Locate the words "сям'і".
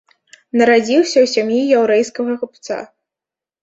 1.35-1.61